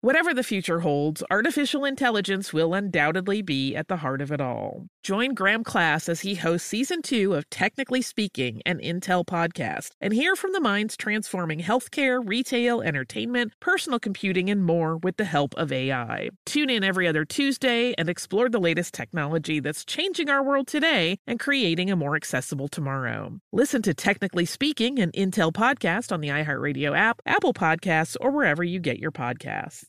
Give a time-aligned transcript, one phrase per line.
[0.00, 4.86] Whatever the future holds, artificial intelligence will undoubtedly be at the heart of it all.
[5.02, 10.12] Join Graham Class as he hosts season two of Technically Speaking, an Intel podcast, and
[10.12, 15.52] hear from the minds transforming healthcare, retail, entertainment, personal computing, and more with the help
[15.56, 16.28] of AI.
[16.46, 21.18] Tune in every other Tuesday and explore the latest technology that's changing our world today
[21.26, 23.36] and creating a more accessible tomorrow.
[23.52, 28.62] Listen to Technically Speaking, an Intel podcast on the iHeartRadio app, Apple Podcasts, or wherever
[28.62, 29.88] you get your podcasts.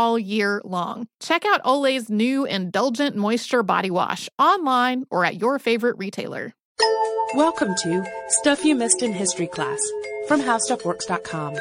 [0.01, 1.07] all year long.
[1.19, 6.55] Check out Olay's new Indulgent Moisture Body Wash online or at your favorite retailer.
[7.35, 9.79] Welcome to Stuff You Missed in History Class
[10.27, 11.53] from HowStuffWorks.com.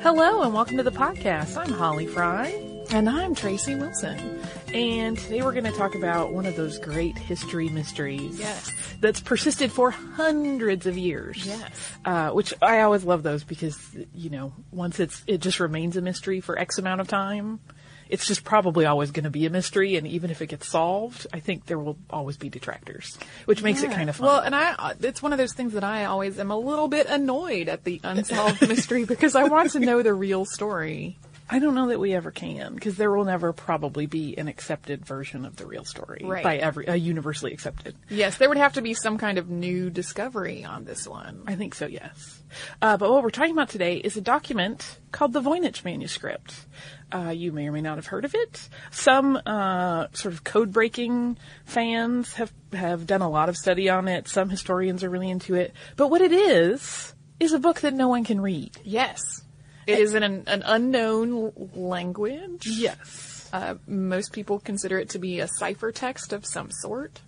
[0.00, 1.56] Hello and welcome to the podcast.
[1.56, 2.73] I'm Holly Fry.
[2.94, 4.40] And I'm Tracy Wilson.
[4.72, 8.38] And today we're going to talk about one of those great history mysteries.
[8.38, 8.70] Yes.
[9.00, 11.44] That's persisted for hundreds of years.
[11.44, 11.70] Yes.
[12.04, 13.76] Uh, which I always love those because,
[14.14, 17.58] you know, once it's, it just remains a mystery for X amount of time,
[18.08, 19.96] it's just probably always going to be a mystery.
[19.96, 23.82] And even if it gets solved, I think there will always be detractors, which makes
[23.82, 23.90] Yeah.
[23.90, 24.26] it kind of fun.
[24.28, 27.08] Well, and I, it's one of those things that I always am a little bit
[27.08, 31.18] annoyed at the unsolved mystery because I want to know the real story.
[31.48, 35.04] I don't know that we ever can because there will never probably be an accepted
[35.04, 36.42] version of the real story Right.
[36.42, 37.94] by every, uh, universally accepted.
[38.08, 41.42] Yes, there would have to be some kind of new discovery on this one.
[41.46, 42.42] I think so, yes.
[42.80, 46.54] Uh, but what we're talking about today is a document called the Voynich Manuscript.
[47.12, 48.68] Uh, you may or may not have heard of it.
[48.90, 54.08] Some uh, sort of code breaking fans have, have done a lot of study on
[54.08, 54.28] it.
[54.28, 55.74] Some historians are really into it.
[55.96, 58.76] But what it is, is a book that no one can read.
[58.84, 59.42] Yes.
[59.86, 62.66] It is in an, an unknown language.
[62.66, 63.48] Yes.
[63.52, 67.20] Uh, most people consider it to be a ciphertext of some sort.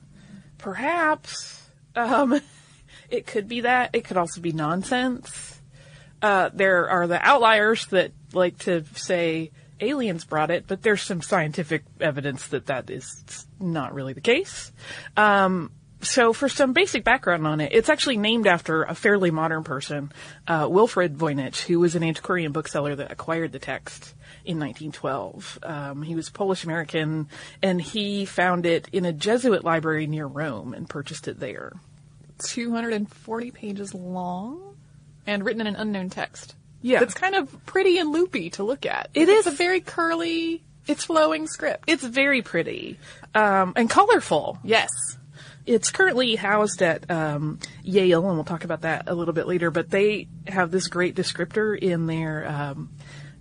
[0.58, 1.68] Perhaps.
[1.94, 2.40] Um,
[3.10, 3.90] it could be that.
[3.92, 5.60] It could also be nonsense.
[6.22, 9.50] Uh, there are the outliers that like to say
[9.80, 14.72] aliens brought it, but there's some scientific evidence that that is not really the case.
[15.16, 15.70] Um,
[16.02, 20.12] so for some basic background on it, it's actually named after a fairly modern person,
[20.46, 24.14] uh, Wilfred Voynich, who was an antiquarian bookseller that acquired the text
[24.44, 25.58] in 1912.
[25.62, 27.28] Um, he was Polish American,
[27.62, 31.72] and he found it in a Jesuit library near Rome and purchased it there.
[32.38, 34.76] 240 pages long
[35.26, 36.54] and written in an unknown text.
[36.82, 37.02] Yeah.
[37.02, 39.10] It's kind of pretty and loopy to look at.
[39.14, 39.52] It it's is.
[39.52, 41.84] a very curly, it's flowing script.
[41.86, 42.98] It's very pretty
[43.34, 44.58] um, and colorful.
[44.62, 44.90] yes.
[45.66, 49.70] It's currently housed at um, Yale, and we'll talk about that a little bit later.
[49.70, 52.90] But they have this great descriptor in their um,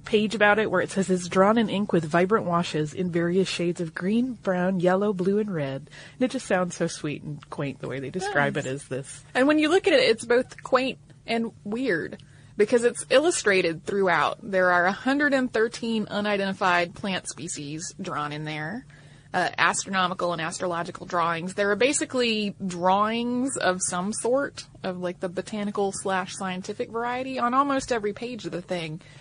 [0.06, 3.48] page about it, where it says it's drawn in ink with vibrant washes in various
[3.48, 5.89] shades of green, brown, yellow, blue, and red.
[6.13, 8.66] And it just sounds so sweet and quaint the way they describe Nice.
[8.66, 9.24] it as this.
[9.33, 10.98] And when you look at it, it's both quaint
[11.28, 12.21] and weird
[12.57, 14.39] because it's illustrated throughout.
[14.42, 18.86] There are 113 unidentified plant species drawn in there.
[19.35, 21.55] Uh, astronomical and astrological drawings.
[21.55, 27.53] There are basically drawings of some sort of like the botanical slash scientific variety on
[27.53, 29.01] almost every page of the thing.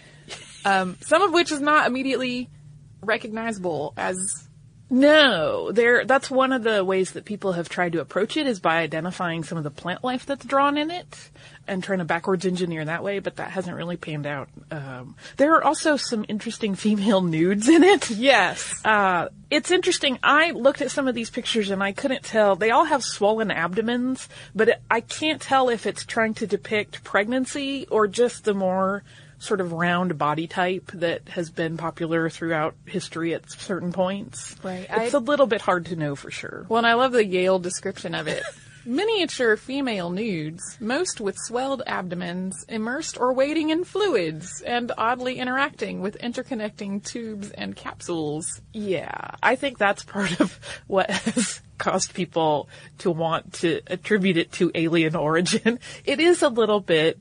[0.66, 2.48] Um, some of which is not immediately
[3.02, 4.16] recognizable as
[4.88, 6.06] No, there.
[6.06, 9.44] That's one of the ways that people have tried to approach it is by identifying
[9.44, 11.30] some of the plant life that's drawn in it
[11.66, 13.18] and trying to backwards engineer that way.
[13.18, 14.48] But that hasn't really panned out.
[14.70, 18.10] Um, there are also some interesting female nudes in it.
[18.10, 18.84] yes.
[18.84, 20.18] Uh, it's interesting.
[20.22, 22.56] I looked at some of these pictures and I couldn't tell.
[22.56, 27.04] They all have swollen abdomens, but it, I can't tell if it's trying to depict
[27.04, 29.02] pregnancy or just the more
[29.38, 34.56] sort of round body type that has been popular throughout history at certain points.
[34.62, 34.86] Right.
[34.90, 36.64] It's I- a little bit hard to know for sure.
[36.68, 38.42] Well, and I love the Yale description of it.
[38.86, 46.00] Miniature female nudes, most with swelled abdomens, immersed or wading in fluids, and oddly interacting
[46.00, 48.60] with interconnecting tubes and capsules.
[48.72, 54.52] Yeah, I think that's part of what has caused people to want to attribute it
[54.52, 55.78] to alien origin.
[56.04, 57.18] It is a little bit,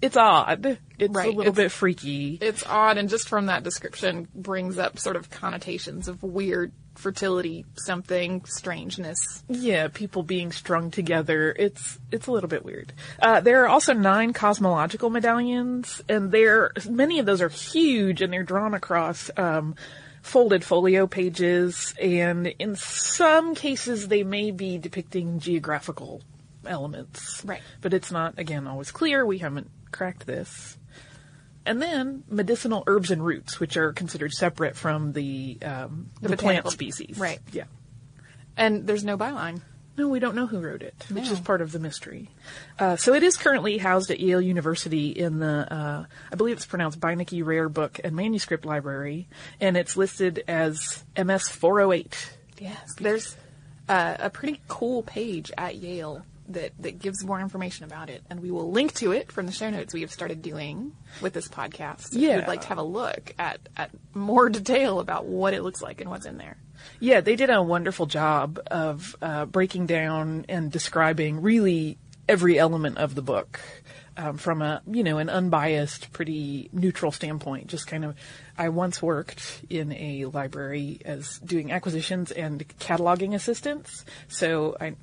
[0.00, 0.78] it's odd.
[0.98, 2.38] It's Right, a little it's- bit freaky.
[2.40, 7.64] It's odd, and just from that description brings up sort of connotations of weird fertility,
[7.76, 9.42] something, strangeness.
[9.48, 11.54] Yeah, people being strung together.
[11.58, 12.92] It's it's a little bit weird.
[13.20, 18.32] Uh, there are also nine cosmological medallions, and they're many of those are huge, and
[18.32, 19.74] they're drawn across um,
[20.22, 26.22] folded folio pages, and in some cases they may be depicting geographical
[26.66, 27.42] elements.
[27.44, 27.62] Right.
[27.80, 29.24] But it's not again always clear.
[29.24, 30.76] We haven't cracked this.
[31.66, 36.68] And then medicinal herbs and roots, which are considered separate from the um, the, plant
[36.70, 37.18] species.
[37.18, 37.40] right.
[37.52, 37.64] Yeah.
[38.56, 39.60] And there's no byline.
[39.96, 41.32] No, we don't know who wrote it, which No.
[41.32, 42.30] is part of the mystery.
[42.78, 46.64] Uh, so it is currently housed at Yale University in the, uh, I believe it's
[46.64, 49.28] pronounced Beinecke Rare Book and Manuscript Library,
[49.60, 52.32] and it's listed as MS 408.
[52.58, 52.94] Yes.
[52.98, 53.36] There's
[53.88, 56.24] uh, a pretty cool page at Yale
[56.54, 59.52] that, that gives more information about it, and we will link to it from the
[59.52, 62.14] show notes we have started doing with this podcast.
[62.14, 62.36] If Yeah.
[62.36, 66.00] you'd like to have a look at, at more detail about what it looks like
[66.00, 66.56] and what's in there.
[66.98, 71.98] Yeah, they did a wonderful job of uh, breaking down and describing really
[72.28, 73.60] every element of the book
[74.16, 77.66] um, from a you know an unbiased, pretty neutral standpoint.
[77.68, 78.14] Just kind of,
[78.56, 84.94] I once worked in a library as doing acquisitions and cataloging assistance, so I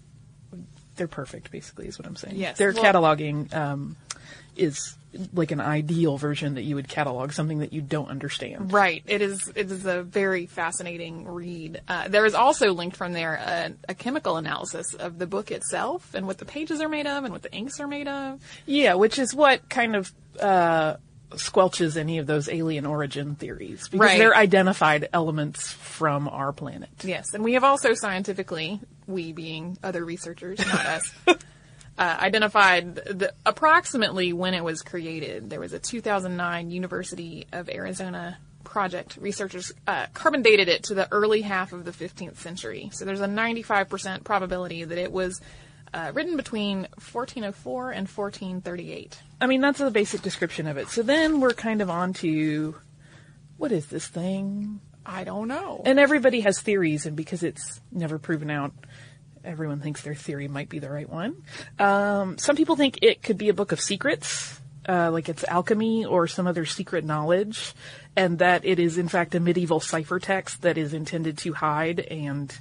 [0.98, 1.52] they're perfect.
[1.52, 2.36] Basically, is what I'm saying.
[2.36, 2.58] Yes.
[2.58, 3.96] their Well- cataloging um,
[4.56, 4.96] is
[5.34, 8.72] like an ideal version that you would catalog something that you don't understand.
[8.74, 9.02] Right.
[9.08, 9.52] It is.
[9.56, 11.82] It is a very fascinating read.
[11.88, 16.14] Uh, there is also linked from there a, a chemical analysis of the book itself
[16.14, 18.40] and what the pages are made of and what the inks are made of.
[18.66, 20.98] Yeah, which is what kind of uh,
[21.32, 24.18] squelches any of those alien origin theories because Right.
[24.20, 26.90] they're identified elements from our planet.
[27.04, 31.36] Yes, and we have also scientifically, we being other researchers, not us, uh,
[31.98, 35.50] identified the, approximately when it was created.
[35.50, 39.18] There was a 2009 University of Arizona project.
[39.20, 42.90] Researchers uh, carbon dated it to the early half of the 15th century.
[42.94, 45.42] So there's a 95% probability that it was
[45.94, 49.20] uh, written between 1404 and 1438.
[49.40, 50.90] I mean, that's the basic description of it.
[50.90, 52.76] So then we're kind of on to
[53.58, 54.82] what is this thing?
[55.08, 55.82] I don't know.
[55.86, 58.74] And everybody has theories, and because it's never proven out,
[59.44, 61.44] everyone thinks their theory might be the right one.
[61.80, 66.06] Um, some people think it could be a book of secrets, uh, like it's alchemy
[66.06, 67.74] or some other secret knowledge,
[68.18, 72.54] and that it is in fact a medieval ciphertext that is intended to hide and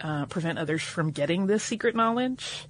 [0.00, 2.66] uh, prevent others from getting this secret knowledge.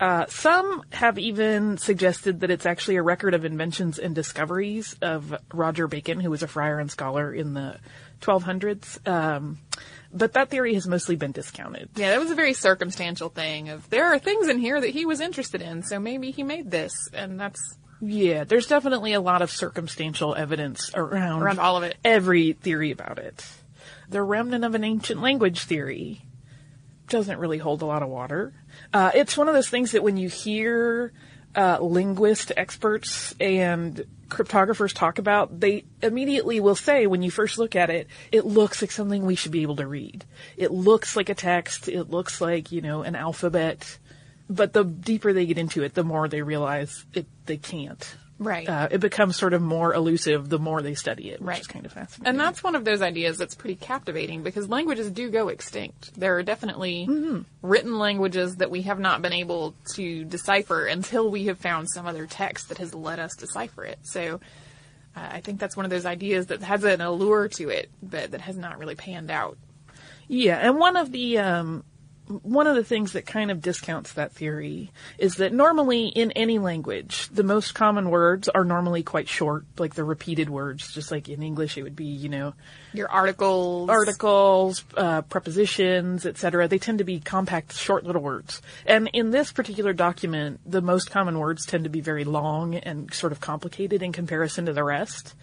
[0.00, 5.34] Uh, some have even suggested that it's actually a record of inventions and discoveries of
[5.52, 7.78] Roger Bacon, who was a friar and scholar in the
[8.20, 9.06] 1200s.
[9.08, 9.58] Um,
[10.12, 11.88] but that theory has mostly been discounted.
[11.96, 15.04] yeah, that was a very circumstantial thing of there are things in here that he
[15.04, 17.60] was interested in, so maybe he made this, and that's
[18.00, 21.96] Yeah, there's definitely a lot of circumstantial evidence around, Around all of it.
[22.04, 23.44] Every theory about it.
[24.08, 26.22] The remnant of an ancient language theory
[27.08, 28.54] doesn't really hold a lot of water.
[28.92, 31.12] Uh, it's one of those things that when you hear
[31.54, 37.74] uh, linguist experts and cryptographers talk about, they immediately will say when you first look
[37.76, 40.24] at it, it looks like something we should be able to read.
[40.56, 41.88] It looks like a text.
[41.88, 43.98] It looks like, you know, an alphabet.
[44.50, 48.16] But the deeper they get into it, the more they realize it, they can't.
[48.40, 48.68] Right.
[48.68, 51.60] Uh, it becomes sort of more elusive the more they study it, which Right.
[51.60, 52.26] is kind of fascinating.
[52.28, 56.14] And that's one of those ideas that's pretty captivating because languages do go extinct.
[56.18, 57.08] There are definitely
[57.62, 62.06] written languages that we have not been able to decipher until we have found some
[62.06, 63.98] other text that has let us decipher it.
[64.04, 64.40] So
[65.16, 68.30] uh, I think that's one of those ideas that has an allure to it, but
[68.30, 69.58] that has not really panned out.
[70.28, 71.82] Yeah, and one of the um,
[72.28, 76.58] one of the things that kind of discounts that theory is that normally in any
[76.58, 80.92] language, the most common words are normally quite short, like the repeated words.
[80.92, 82.54] Just like in English, it would be, you know,
[82.92, 83.88] Your articles.
[83.88, 86.68] articles, uh, prepositions, etc.
[86.68, 88.60] They tend to be compact, short little words.
[88.86, 93.12] And in this particular document, the most common words tend to be very long and
[93.12, 95.34] sort of complicated in comparison to the rest,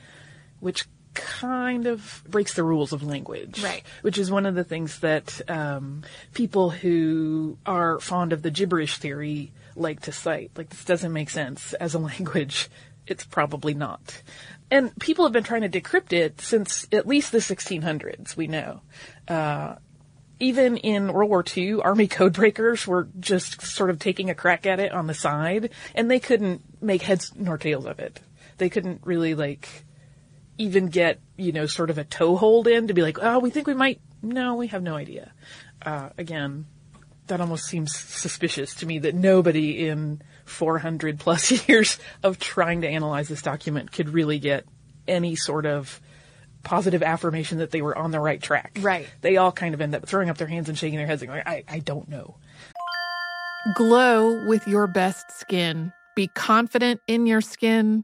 [0.59, 3.63] which kind of breaks the rules of language.
[3.63, 3.83] Right.
[4.01, 6.03] Which is one of the things that um,
[6.33, 10.51] people who are fond of the gibberish theory like to cite.
[10.55, 12.69] Like, this doesn't make sense as a language.
[13.07, 14.21] It's probably not.
[14.71, 18.81] And people have been trying to decrypt it since at least the 1600s, we know.
[19.27, 19.75] Uh,
[20.39, 24.79] even in World War II, Army codebreakers were just sort of taking a crack at
[24.79, 28.19] it on the side, and they couldn't make heads nor tails of it.
[28.57, 29.84] They couldn't really, like,
[30.57, 33.67] even get, you know, sort of a toehold in to be like, oh, we think
[33.67, 33.99] we might.
[34.21, 35.31] No, we have no idea.
[35.81, 36.65] Uh, again,
[37.27, 42.87] that almost seems suspicious to me that nobody in 400 plus years of trying to
[42.87, 44.65] analyze this document could really get
[45.07, 46.01] any sort of
[46.63, 48.77] positive affirmation that they were on the right track.
[48.81, 49.07] Right.
[49.21, 51.29] They all kind of end up throwing up their hands and shaking their heads and
[51.29, 52.37] going, I, I don't know.
[53.75, 55.93] Glow with your best skin.
[56.15, 58.03] Be confident in your skin.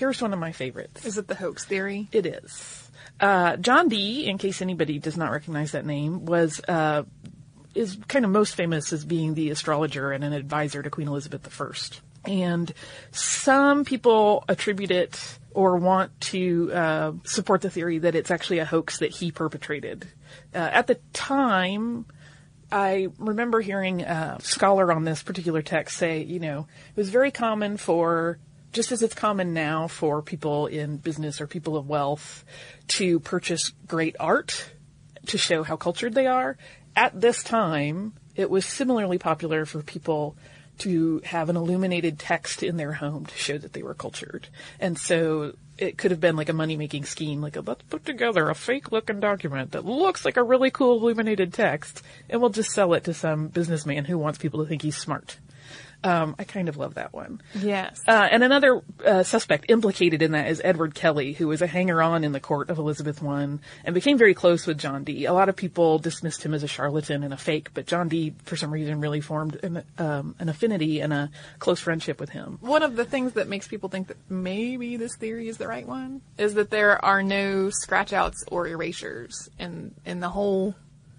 [0.00, 1.04] Here's one of my favorites.
[1.04, 2.08] Is it the hoax theory?
[2.10, 2.90] It is.
[3.20, 7.02] Uh, John Dee, in case anybody does not recognize that name, was uh,
[7.74, 11.60] is kind of most famous as being the astrologer and an advisor to Queen Elizabeth
[11.60, 11.74] I.
[12.24, 12.72] And
[13.12, 18.64] some people attribute it or want to uh, support the theory that it's actually a
[18.64, 20.08] hoax that he perpetrated.
[20.54, 22.06] Uh, at the time,
[22.72, 27.30] I remember hearing a scholar on this particular text say, you know, it was very
[27.30, 28.38] common for,
[28.72, 32.44] just as it's common now for people in business or people of wealth
[32.88, 34.70] to purchase great art
[35.26, 36.56] to show how cultured they are.
[36.96, 40.36] At this time, it was similarly popular for people
[40.78, 44.48] to have an illuminated text in their home to show that they were cultured.
[44.78, 48.04] And so it could have been like a money making scheme, like a, let's put
[48.04, 52.50] together a fake looking document that looks like a really cool illuminated text and we'll
[52.50, 55.38] just sell it to some businessman who wants people to think he's smart.
[56.02, 57.42] Um, I kind of love that one.
[57.54, 58.00] Yes.
[58.08, 62.24] Uh, and another uh, suspect implicated in that is Edward Kelly, who was a hanger-on
[62.24, 65.26] in the court of Elizabeth I and became very close with John Dee.
[65.26, 68.34] A lot of people dismissed him as a charlatan and a fake, but John Dee,
[68.44, 72.58] for some reason, really formed an, um, an affinity and a close friendship with him.
[72.60, 75.86] One of the things that makes people think that maybe this theory is the right
[75.86, 80.74] one is that there are no scratch outs or erasures in in the whole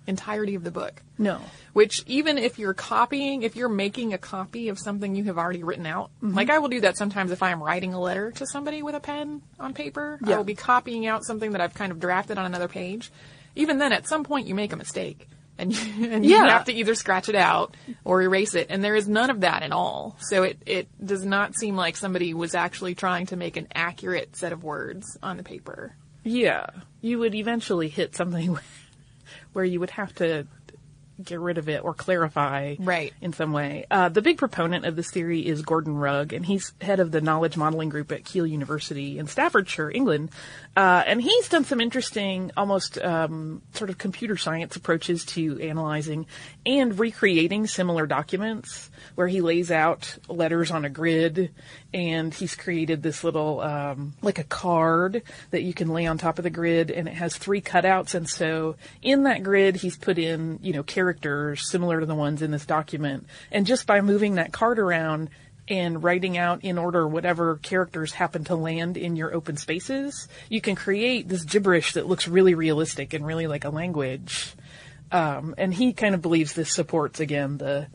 [0.07, 1.01] entirety of the book.
[1.17, 1.39] No.
[1.73, 5.63] Which even if you're copying, if you're making a copy of something you have already
[5.63, 6.35] written out, mm-hmm.
[6.35, 8.95] like I will do that sometimes if I am writing a letter to somebody with
[8.95, 10.19] a pen on paper.
[10.25, 13.11] I will be copying out something that I've kind of drafted on another page.
[13.55, 15.27] Even then, at some point, you make a mistake.
[15.57, 16.49] And you, and you Yeah.
[16.49, 18.67] have to either scratch it out or erase it.
[18.69, 20.17] And there is none of that at all.
[20.21, 24.35] So it, it does not seem like somebody was actually trying to make an accurate
[24.35, 25.95] set of words on the paper.
[26.23, 26.67] Yeah.
[27.01, 28.57] You would eventually hit something
[29.53, 30.47] where you would have to
[31.23, 33.13] get rid of it or clarify Right.
[33.21, 33.85] in some way.
[33.91, 37.21] Uh, the big proponent of this theory is Gordon Rugg, and he's head of the
[37.21, 40.31] knowledge modeling group at Keele University in Staffordshire, England.
[40.75, 46.25] Uh, and he's done some interesting, almost um, sort of computer science approaches to analyzing
[46.65, 51.51] and recreating similar documents, where he lays out letters on a grid,
[51.93, 56.39] and he's created this little um, like a card that you can lay on top
[56.39, 58.15] of the grid, and it has three cutouts.
[58.15, 62.41] And so in that grid, he's put in you know characters similar to the ones
[62.41, 65.29] in this document, and just by moving that card around
[65.71, 70.59] and writing out in order whatever characters happen to land in your open spaces, you
[70.59, 74.53] can create this gibberish that looks really realistic and really like a language.
[75.13, 77.87] Um, and he kind of believes this supports again the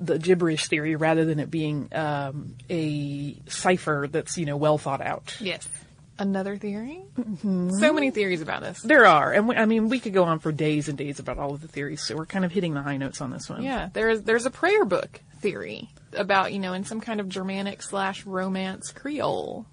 [0.00, 5.00] the gibberish theory rather than it being um, a cipher that's you know well thought
[5.00, 5.36] out.
[5.40, 5.68] Yes.
[6.18, 7.02] Another theory?
[7.42, 8.80] So many theories about this.
[8.82, 11.38] There are, and we, I mean we could go on for days and days about
[11.38, 12.02] all of the theories.
[12.02, 13.62] So we're kind of hitting the high notes on this one.
[13.62, 17.82] Yeah, there's there's a prayer book theory about you know in some kind of Germanic
[17.82, 19.66] slash Romance Creole.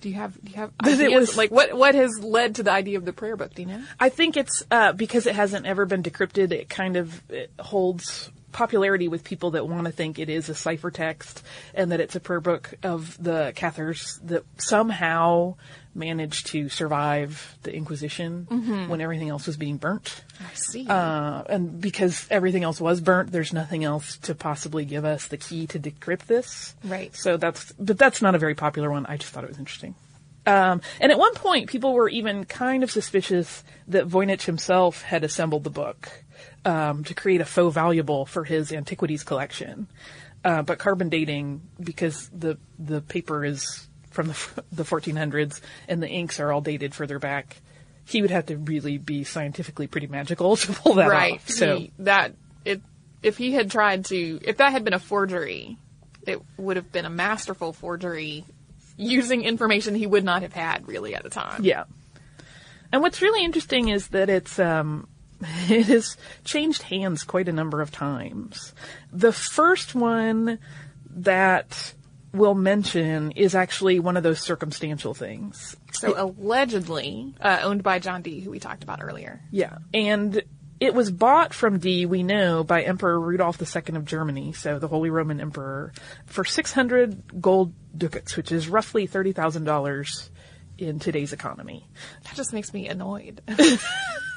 [0.00, 2.64] Do you have do you have That it was- like what what has led to
[2.64, 3.54] the idea of the prayer book?
[3.54, 3.82] Do you know?
[4.00, 6.50] I think it's uh, because it hasn't ever been decrypted.
[6.52, 10.52] It kind of it holds popularity with people that want to think it is a
[10.52, 11.42] ciphertext
[11.74, 15.56] and that it's a prayer book of the Cathars that somehow
[15.94, 18.46] managed to survive the Inquisition
[18.88, 20.24] when everything else was being burnt.
[20.40, 20.86] I see.
[20.88, 25.36] Uh, and because everything else was burnt, there's nothing else to possibly give us the
[25.36, 26.74] key to decrypt this.
[26.84, 27.14] Right.
[27.14, 29.06] So that's, but that's not a very popular one.
[29.06, 29.94] I just thought it was interesting.
[30.46, 35.24] Um, and at one point, people were even kind of suspicious that Voynich himself had
[35.24, 36.10] assembled the book
[36.64, 39.86] um, to create a faux valuable for his antiquities collection.
[40.44, 46.08] Uh, but carbon dating, because the the paper is from the the 1400s and the
[46.08, 47.56] inks are all dated further back,
[48.06, 51.10] he would have to really be scientifically pretty magical to pull that off.
[51.12, 51.34] right.
[51.34, 51.48] off.
[51.48, 52.32] So He- that
[52.64, 52.80] it
[53.22, 55.76] if he had tried to if that had been a forgery,
[56.26, 58.44] it would have been a masterful forgery
[58.96, 61.64] using information he would not have had really at the time.
[61.64, 61.84] Yeah.
[62.92, 65.08] And what's really interesting is that it's um
[65.68, 68.72] It has changed hands quite a number of times.
[69.12, 70.58] The first one
[71.16, 71.92] that
[72.34, 75.76] we'll mention is actually one of those circumstantial things.
[75.92, 79.40] So allegedly uh, owned by John Dee, who we talked about earlier.
[79.50, 79.78] Yeah.
[79.94, 80.42] And
[80.80, 84.88] it was bought from Dee, we know, by Emperor Rudolf II of Germany, so the
[84.88, 85.92] Holy Roman Emperor,
[86.26, 90.28] for 600 gold ducats, which is roughly $30,000
[90.76, 91.88] in today's economy.
[92.24, 93.40] That just makes me annoyed.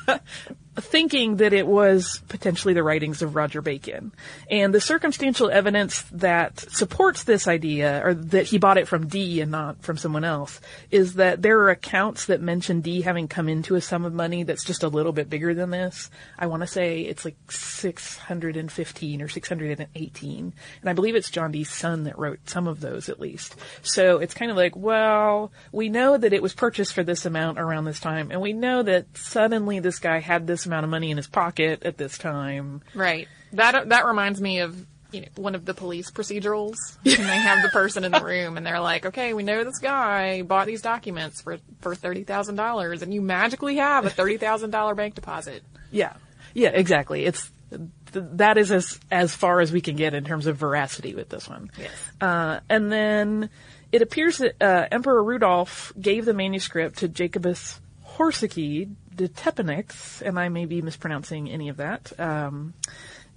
[0.77, 4.11] thinking that it was potentially the writings of Roger Bacon.
[4.49, 9.41] And the circumstantial evidence that supports this idea, or that he bought it from Dee
[9.41, 10.61] and not from someone else,
[10.91, 14.43] is that there are accounts that mention Dee having come into a sum of money
[14.43, 16.09] that's just a little bit bigger than this.
[16.37, 20.53] I want to say it's like 615 or 618.
[20.81, 23.55] And I believe it's John Dee's son that wrote some of those at least.
[23.81, 27.59] So it's kind of like, well, we know that it was purchased for this amount
[27.59, 31.11] around this time, and we know that suddenly this guy had this amount of money
[31.11, 32.81] in his pocket at this time.
[32.93, 33.27] Right.
[33.53, 36.75] That that reminds me of you know one of the police procedurals.
[37.05, 39.79] and they have the person in the room and they're like, "Okay, we know this
[39.79, 44.37] guy bought these documents for for thirty thousand dollars, and you magically have a thirty
[44.37, 46.13] thousand dollar bank deposit." Yeah.
[46.53, 47.25] Yeah, exactly.
[47.25, 51.13] It's th- that is as as far as we can get in terms of veracity
[51.15, 51.71] with this one.
[51.77, 51.91] Yes.
[52.19, 53.49] Uh, and then
[53.91, 60.39] it appears that uh, Emperor Rudolf gave the manuscript to Jacobus Horsicki de Tepenix, and
[60.39, 62.17] I may be mispronouncing any of that.
[62.19, 62.73] Um,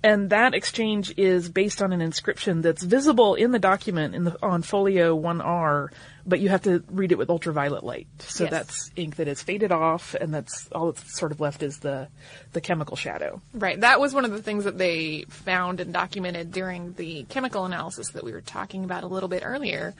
[0.02, 4.36] and that exchange is based on an inscription that's visible in the document in the,
[4.42, 5.88] on folio 1R,
[6.24, 8.06] but you have to read it with ultraviolet light.
[8.20, 8.50] So Yes.
[8.50, 12.08] that's ink that is faded off, and that's all that's sort of left is the
[12.52, 13.42] the chemical shadow.
[13.52, 13.78] Right.
[13.78, 18.10] That was one of the things that they found and documented during the chemical analysis
[18.12, 19.94] that we were talking about a little bit earlier.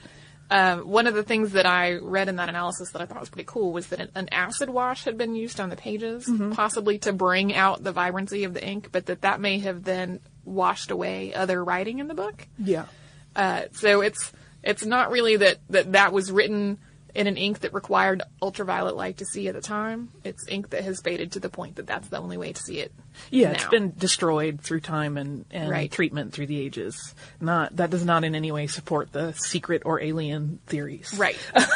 [0.51, 3.29] Uh, one of the things that I read in that analysis that I thought was
[3.29, 6.97] pretty cool was that an, an acid wash had been used on the pages, possibly
[6.99, 10.91] to bring out the vibrancy of the ink, but that that may have then washed
[10.91, 12.47] away other writing in the book.
[12.59, 12.85] Yeah.
[13.33, 16.79] Uh, so it's it's not really that, that that was written
[17.13, 20.09] in an ink that required ultraviolet light to see at the time.
[20.23, 22.79] It's ink that has faded to the point that that's the only way to see
[22.79, 22.91] it.
[23.29, 23.69] Yeah, it's now.
[23.69, 25.91] been destroyed through time and, and Right.
[25.91, 27.13] treatment through the ages.
[27.39, 31.13] Not that does not in any way support the secret or alien theories.
[31.17, 31.37] right.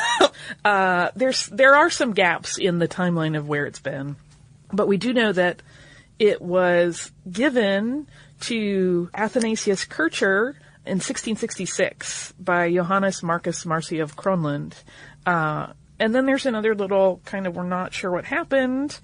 [0.63, 4.15] Uh, there's there are some gaps in the timeline of where it's been,
[4.71, 5.61] but we do know that
[6.19, 8.05] it was given
[8.41, 10.49] to Athanasius Kircher
[10.85, 14.73] in 1666 by Johannes Marcus Marci of Kronland.
[15.25, 18.99] Uh, and then there's another little kind of we're not sure what happened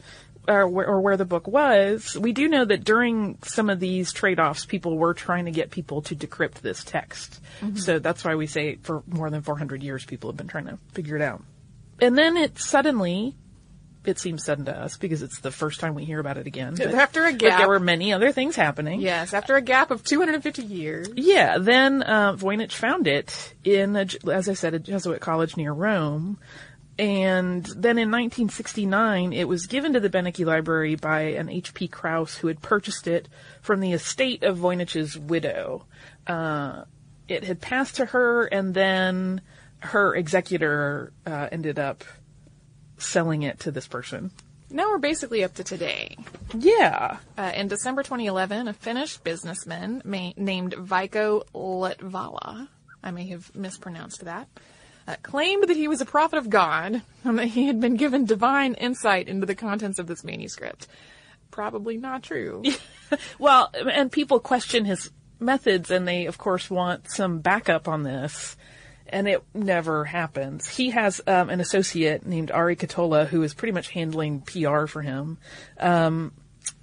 [0.48, 2.18] or where, or where the book was.
[2.18, 6.02] We do know that during some of these trade-offs, people were trying to get people
[6.04, 7.40] to decrypt this text.
[7.80, 10.78] So that's why we say for more than 400 years, people have been trying to
[10.94, 11.44] figure it out.
[12.00, 13.36] And then it suddenly,
[14.04, 16.74] it seems sudden to us because it's the first time we hear about it again.
[16.76, 17.60] but- After a but gap.
[17.60, 19.00] there were many other things happening.
[19.02, 21.08] yes, after a gap of 250 years.
[21.16, 25.72] Yeah, then uh, Voynich found it in, a, as I said, a Jesuit college near
[25.72, 26.40] Rome.
[27.00, 31.88] And then in 1969, it was given to the Beinecke Library by an H.P.
[31.88, 33.28] Kraus who had purchased it
[33.62, 35.86] from the estate of Voynich's widow.
[36.28, 36.84] Uh,
[37.28, 39.42] it had passed to her, and then
[39.80, 42.04] her executor uh, ended up
[43.02, 44.32] selling it to this person.
[44.70, 46.18] Now we're basically up to today.
[46.58, 47.18] Yeah.
[47.38, 52.68] Uh, in December 2011, a Finnish businessman ma- named Veikko Latvala,
[53.04, 54.48] I may have mispronounced that,
[55.08, 58.24] uh, claimed that he was a prophet of God and that he had been given
[58.26, 60.88] divine insight into the contents of this manuscript.
[61.50, 62.64] Probably not true.
[63.40, 68.56] Well, and people question his methods, and they, of course, want some backup on this.
[69.12, 70.68] And it never happens.
[70.68, 75.02] He has um, an associate named Ari Katola who is pretty much handling PR for
[75.02, 75.38] him.
[75.80, 76.32] Um,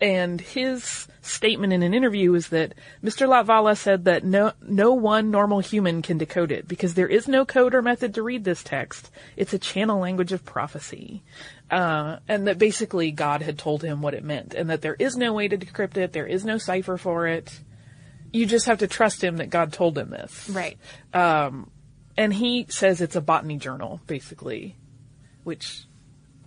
[0.00, 3.28] and his statement in an interview is that Mr.
[3.28, 7.44] Latvala said that no, no one normal human can decode it because there is no
[7.44, 9.10] code or method to read this text.
[9.36, 11.22] It's a channel language of prophecy.
[11.70, 15.16] Uh, and that basically God had told him what it meant and that there is
[15.16, 16.12] no way to decrypt it.
[16.12, 17.58] There is no cipher for it.
[18.32, 20.48] You just have to trust him that God told him this.
[21.12, 21.68] right.
[22.18, 24.74] And he says it's a botany journal, basically,
[25.44, 25.84] which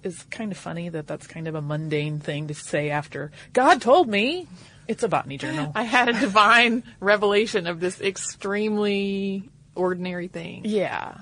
[0.03, 3.81] is kind of funny that that's kind of a mundane thing to say after God
[3.81, 4.47] told me
[4.89, 5.71] it's a botany journal.
[5.73, 10.63] I had a divine revelation of this extremely ordinary thing.
[10.65, 11.15] Yeah.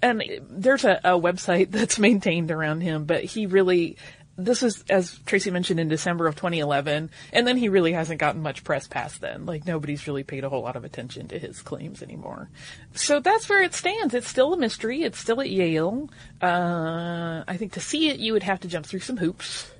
[0.00, 3.96] And there's a, a website that's maintained around him, but he really,
[4.38, 8.40] this was, as Tracy mentioned, in December of 2011, and then he really hasn't gotten
[8.40, 9.44] much press past then.
[9.46, 12.48] Like, nobody's really paid a whole lot of attention to his claims anymore.
[12.94, 14.14] So that's where it stands.
[14.14, 15.02] It's still a mystery.
[15.02, 16.08] It's still at Yale.
[16.40, 19.70] Uh, I think to see it, you would have to jump through some hoops.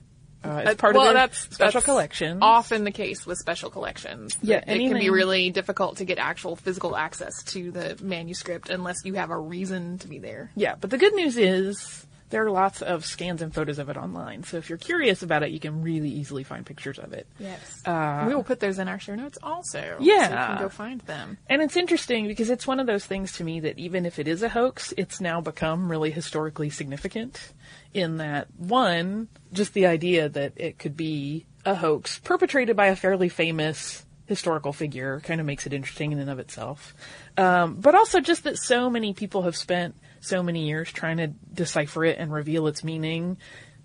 [0.45, 2.39] Uh, it's Uh, part well, of their that's special that's collection.
[2.43, 4.37] Often the case with special collections.
[4.41, 9.05] Yeah, it can be really difficult to get actual physical access to the manuscript unless
[9.05, 10.51] you have a reason to be there.
[10.55, 13.97] Yeah, but the good news is there are lots of scans and photos of it
[13.97, 14.43] online.
[14.45, 17.27] So if you're curious about it, you can really easily find pictures of it.
[17.39, 19.97] Yes, Uh, we will put those in our show notes also.
[20.01, 20.27] Yeah.
[20.29, 21.39] so you can go find them.
[21.49, 24.29] And it's interesting because it's one of those things to me that even if it
[24.29, 27.53] is a hoax, it's now become really historically significant
[27.95, 32.97] in that one, just the idea that it could be a hoax perpetrated by a
[32.97, 36.95] fairly famous historical figure kind of makes it interesting in and of itself.
[37.39, 41.29] Um, but also just that so many people have spent so many years trying to
[41.29, 43.39] decipher it and reveal its meaning.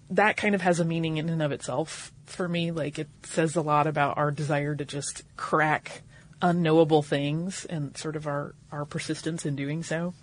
[0.09, 2.71] That kind of has a meaning in and of itself for me.
[2.71, 6.01] Like it says a lot about our desire to just crack
[6.41, 10.13] unknowable things and sort of our, our persistence in doing so.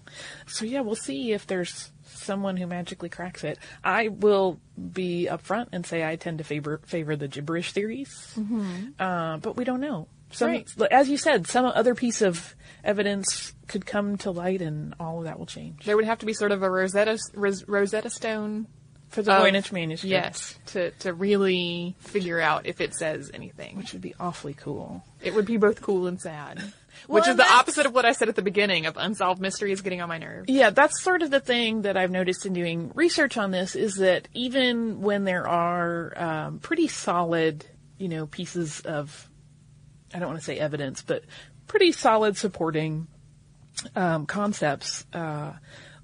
[0.46, 3.58] So yeah, we'll see if there's someone who magically cracks it.
[3.82, 4.60] I will
[4.92, 8.36] be upfront and say I tend to favor favor the gibberish theories,
[8.98, 10.08] uh, but we don't know.
[10.32, 10.68] Some, Right.
[10.90, 15.24] as you said, some other piece of evidence could come to light, and all of
[15.24, 15.84] that will change.
[15.84, 18.66] There would have to be sort of a Rosetta Ros- Rosetta Stone.
[19.08, 23.76] For the Voynich manuscript, Yes, to to really figure out if it says anything.
[23.76, 25.02] which would be awfully cool.
[25.20, 26.62] It would be both cool and sad.
[27.08, 29.80] Well, Which is the opposite of what I said at the beginning of unsolved mysteries
[29.80, 30.48] getting on my nerves.
[30.48, 33.96] Yeah, that's sort of the thing that I've noticed in doing research on this is
[33.96, 37.64] that even when there are um, pretty solid,
[37.98, 39.28] you know, pieces of,
[40.12, 41.24] I don't want to say evidence, but
[41.66, 43.06] pretty solid supporting
[43.94, 45.52] um, concepts, uh,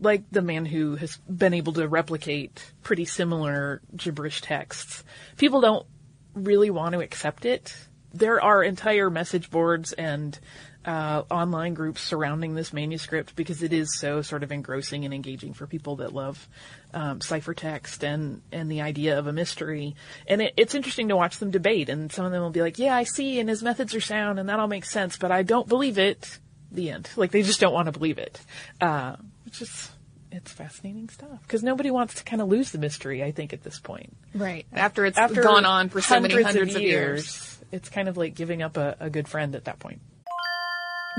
[0.01, 5.05] like the man who has been able to replicate pretty similar gibberish texts,
[5.37, 5.87] people don't
[6.35, 7.75] really want to accept it.
[8.12, 10.38] There are entire message boards and
[10.87, 15.53] uh, online groups surrounding this manuscript because it is so sort of engrossing and engaging
[15.53, 16.49] for people that love
[16.94, 19.96] um, ciphertext and and the idea of a mystery.
[20.29, 21.88] And it, it's interesting to watch them debate.
[21.88, 24.38] And some of them will be like, "Yeah, I see, and his methods are sound,
[24.38, 26.38] and that all makes sense, but I don't believe it."
[26.70, 27.09] The end.
[27.16, 28.40] Like they just don't want to believe it,
[28.81, 29.90] uh, which is
[30.33, 33.22] it's fascinating stuff because nobody wants to kind of lose the mystery.
[33.25, 34.66] I think at this point Right.
[34.72, 37.59] After it's after gone on for so many hundreds of years.
[37.72, 40.01] it's kind of like giving up a, a good friend at that point.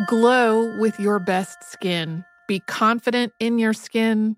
[0.06, 2.24] Glow with your best skin.
[2.48, 4.38] Be confident in your skin.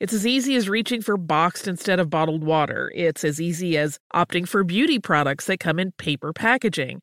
[0.00, 2.90] It's as easy as reaching for boxed instead of bottled water.
[2.94, 7.02] It's as easy as opting for beauty products that come in paper packaging.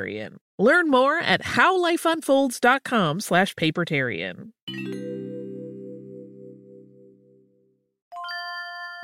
[0.59, 4.51] Learn more at howlifeunfolds.com slash papertarian.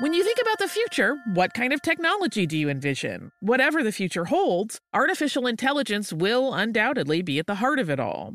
[0.00, 3.32] When you think about the future, what kind of technology do you envision?
[3.40, 8.34] Whatever the future holds, artificial intelligence will undoubtedly be at the heart of it all.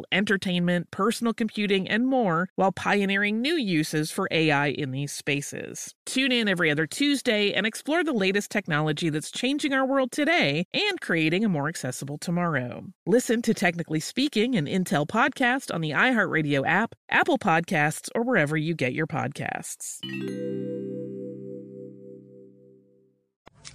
[0.11, 5.95] entertainment, personal computing, and more while pioneering new uses for AI in these spaces.
[6.05, 10.65] Tune in every other Tuesday and explore the latest technology that's changing our world today
[10.73, 12.85] and creating a more accessible tomorrow.
[13.05, 18.57] Listen to Technically Speaking, an Intel podcast on the iHeartRadio app, Apple Podcasts, or wherever
[18.57, 19.99] you get your podcasts.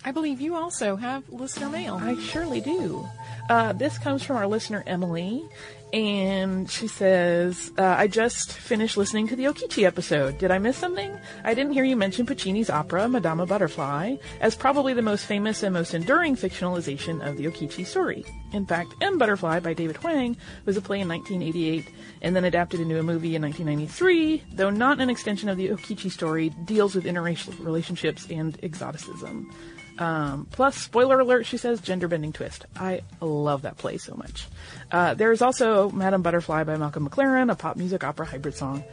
[0.06, 1.96] I believe you also have listener mail.
[2.00, 3.04] I surely do.
[3.48, 5.44] Uh, this comes from our listener Emily,
[5.92, 10.38] and she says, uh, I just finished listening to the Okichi episode.
[10.38, 11.16] Did I miss something?
[11.44, 15.72] I didn't hear you mention Puccini's opera, Madama Butterfly, as probably the most famous and
[15.72, 18.24] most enduring fictionalization of the Okichi story.
[18.52, 19.16] In fact, M.
[19.16, 21.88] Butterfly by David Hwang was a play in 1988
[22.22, 26.10] and then adapted into a movie in 1993, though not an extension of the Okichi
[26.10, 29.52] story, deals with interracial relationships and exoticism.
[29.98, 32.66] Um, plus, spoiler alert, she says, gender bending twist.
[32.76, 34.46] I love that play so much.
[34.90, 38.84] Uh, there is also Madame Butterfly by Malcolm McLaren, a pop music opera hybrid song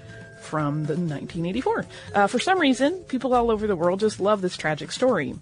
[0.41, 1.85] from the 1984.
[2.13, 5.35] Uh, for some reason, people all over the world just love this tragic story.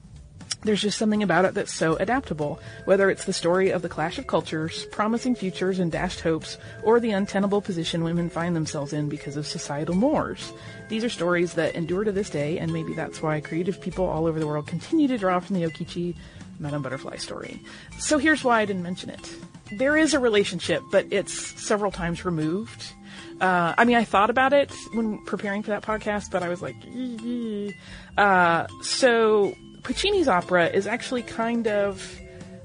[0.64, 4.20] There's just something about it that's so adaptable, whether it's the story of the clash
[4.20, 9.10] of cultures, promising futures and dashed hopes, or the untenable position women find themselves in
[9.10, 10.54] because of societal mores.
[10.92, 14.26] These are stories that endure to this day, and maybe that's why creative people all
[14.26, 16.18] over the world continue to draw from the Okichi
[16.60, 17.62] Madame Butterfly story.
[17.98, 19.34] So here's why I didn't mention it.
[19.78, 22.92] There is a relationship, but it's several times removed.
[23.40, 26.62] Uh, I mean, I thought about it when preparing for that podcast, but I was
[26.62, 26.76] like,
[28.18, 32.20] uh, so Puccini's opera is actually kind of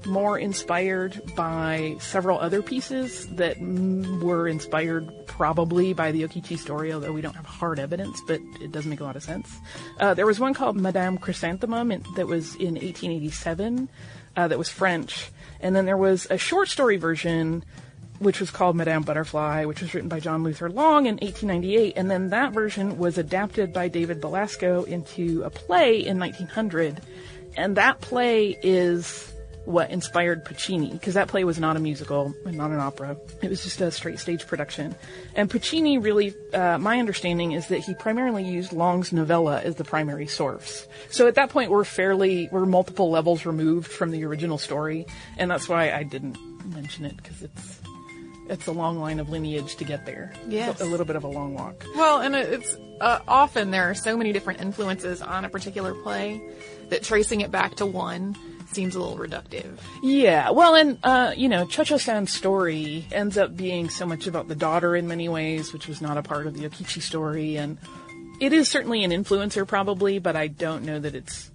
[0.05, 7.11] more inspired by several other pieces that were inspired probably by the Okichi story, although
[7.11, 9.53] we don't have hard evidence, but it does make a lot of sense.
[9.99, 13.89] Uh, there was one called Madame Chrysanthemum in, that was in 1887
[14.35, 17.63] uh, that was French, and then there was a short story version
[18.19, 22.09] which was called Madame Butterfly, which was written by John Luther Long in 1898, and
[22.09, 27.01] then that version was adapted by David Belasco into a play in 1900,
[27.55, 29.33] and that play is
[29.67, 33.17] what inspired Puccini, because that play was not a musical and not an opera.
[33.41, 34.95] It was just a straight stage production.
[35.35, 39.83] And Puccini really, uh, my understanding is that he primarily used Long's novella as the
[39.83, 40.87] primary source.
[41.09, 45.05] So at that point, we're fairly, we're multiple levels removed from the original story,
[45.37, 46.37] and that's why I didn't
[46.73, 47.81] mention it, because it's,
[48.47, 50.31] it's a long line of lineage to get there.
[50.47, 50.79] Yes.
[50.79, 51.83] A little bit of a long walk.
[51.93, 56.41] Well, and it's uh, often there are so many different influences on a particular play
[56.87, 58.37] that tracing it back to one
[58.71, 59.77] seems a little reductive.
[60.03, 64.55] Yeah, well, and uh, you know, Cho-Cho-San's story ends up being so much about the
[64.55, 67.77] daughter in many ways, which was not a part of the Okichi story, and
[68.39, 71.49] it is certainly an influencer, probably, but I don't know that it's,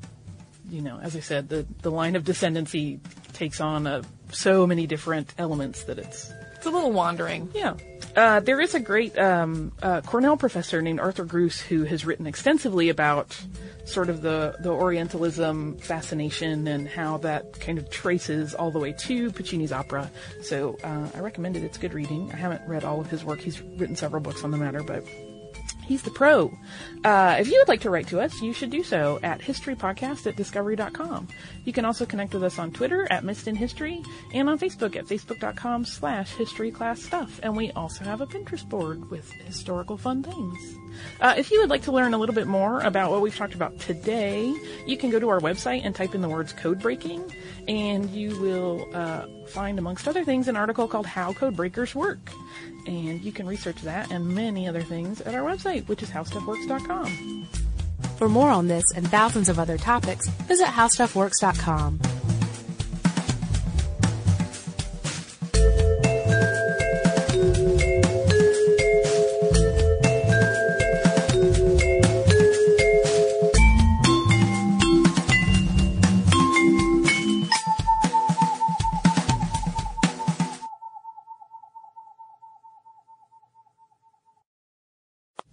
[0.69, 2.99] you know, as I said, the the line of descendancy
[3.33, 7.51] takes on uh, so many different elements that it's It's a little wandering.
[7.55, 7.75] yeah.
[8.15, 12.27] Uh, there is a great um, uh, Cornell professor named Arthur Groos who has written
[12.27, 13.41] extensively about
[13.87, 18.93] sort of the, the Orientalism fascination and how that kind of traces all the way
[18.93, 20.11] to Puccini's opera.
[20.43, 21.65] So uh, I recommend it.
[21.65, 22.31] It's good reading.
[22.33, 23.41] I haven't read all of his work.
[23.41, 25.05] He's written several books on the matter, but
[25.83, 26.57] He's the pro.
[27.05, 30.27] Uh, if you would like to write to us, you should do so at historypodcast
[30.27, 31.29] at discovery.com.
[31.65, 34.03] You can also connect with us on Twitter at Missed in History
[34.33, 37.41] and on Facebook at facebook.com slash history class stuff.
[37.43, 40.79] And we also have a Pinterest board with historical fun things.
[41.21, 43.55] Uh, if you would like to learn a little bit more about what we've talked
[43.55, 44.55] about today,
[44.87, 47.33] you can go to our website and type in the words code breaking
[47.69, 52.31] and you will uh, find, amongst other things, an article called How Code Breakers Work.
[52.87, 57.47] And you can research that and many other things at our website, which is howstuffworks.com.
[58.17, 62.01] For more on this and thousands of other topics, visit howstuffworks.com.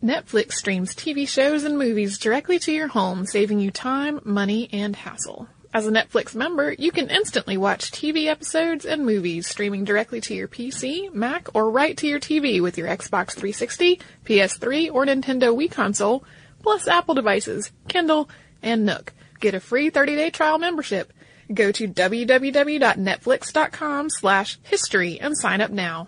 [0.10, 4.96] Netflix streams TV shows and movies directly to your home, saving you time, money, and
[4.96, 5.48] hassle.
[5.72, 10.34] As a Netflix member, you can instantly watch TV episodes and movies streaming directly to
[10.34, 15.56] your PC, Mac, or right to your TV with your Xbox 360, PS3, or Nintendo
[15.56, 16.24] Wii console,
[16.64, 18.32] plus Apple devices, Kindle,
[18.64, 19.14] and Nook.
[19.40, 21.14] Get a free 30-day trial membership.
[21.54, 26.08] Go to www.netflix.com slash history and sign up now.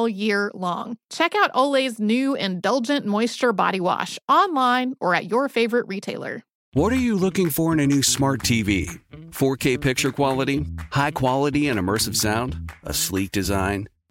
[0.00, 0.96] all year long.
[1.10, 6.42] Check out Olay's new Indulgent Moisture Body Wash online or at your favorite retailer.
[6.72, 8.98] What are you looking for in a new smart TV?
[9.30, 13.89] 4K picture quality, high quality and immersive sound, a sleek design?